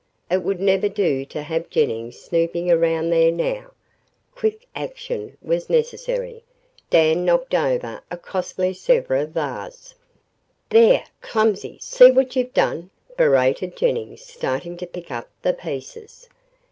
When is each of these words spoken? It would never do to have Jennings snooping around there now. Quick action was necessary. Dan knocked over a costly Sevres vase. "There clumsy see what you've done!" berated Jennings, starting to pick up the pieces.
It 0.31 0.41
would 0.41 0.59
never 0.59 0.89
do 0.89 1.25
to 1.25 1.43
have 1.43 1.69
Jennings 1.69 2.19
snooping 2.19 2.71
around 2.71 3.11
there 3.11 3.31
now. 3.31 3.69
Quick 4.33 4.65
action 4.75 5.37
was 5.43 5.69
necessary. 5.69 6.43
Dan 6.89 7.23
knocked 7.23 7.53
over 7.53 8.01
a 8.09 8.17
costly 8.17 8.73
Sevres 8.73 9.29
vase. 9.29 9.93
"There 10.69 11.03
clumsy 11.21 11.77
see 11.81 12.09
what 12.09 12.35
you've 12.35 12.55
done!" 12.55 12.89
berated 13.15 13.75
Jennings, 13.77 14.21
starting 14.25 14.75
to 14.77 14.87
pick 14.87 15.11
up 15.11 15.29
the 15.43 15.53
pieces. 15.53 16.27